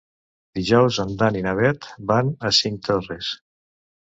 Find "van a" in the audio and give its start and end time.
2.13-2.53